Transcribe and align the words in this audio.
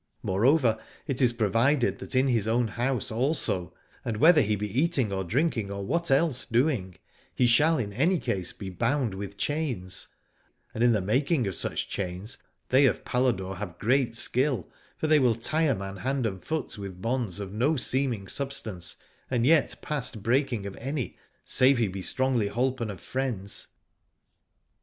Moreover 0.23 0.79
it 1.05 1.21
is 1.21 1.31
provided 1.31 1.99
that 1.99 2.15
in 2.15 2.27
his 2.27 2.47
own 2.47 2.69
house 2.69 3.11
also, 3.11 3.71
and 4.03 4.17
whether 4.17 4.41
he 4.41 4.55
be 4.55 4.81
eating 4.81 5.11
or 5.13 5.23
drinking 5.23 5.69
or 5.69 5.85
what 5.85 6.09
else 6.09 6.43
doing, 6.43 6.95
he 7.35 7.45
shall 7.45 7.77
in 7.77 7.93
any 7.93 8.17
case 8.17 8.51
be 8.51 8.71
bound 8.71 9.13
with 9.13 9.37
chains: 9.37 10.07
and 10.73 10.83
in 10.83 10.91
the 10.93 11.01
making 11.03 11.45
of 11.45 11.53
such 11.53 11.87
chains 11.87 12.39
they 12.69 12.87
of 12.87 13.05
Paladore 13.05 13.57
have 13.57 13.77
great 13.77 14.15
skill, 14.15 14.67
for 14.97 15.05
they 15.05 15.19
will 15.19 15.35
tie 15.35 15.67
a 15.67 15.75
man 15.75 15.97
hand 15.97 16.25
and 16.25 16.43
foot 16.43 16.79
with 16.79 16.99
bonds 16.99 17.39
of 17.39 17.53
no 17.53 17.75
seeming 17.75 18.27
substance, 18.27 18.95
and 19.29 19.45
yet 19.45 19.75
past 19.83 20.23
breaking 20.23 20.65
of 20.65 20.75
any, 20.77 21.15
save 21.45 21.77
he 21.77 21.87
be 21.87 22.01
strongly 22.01 22.47
holpen 22.47 22.89
of 22.89 22.99
friends. 22.99 23.67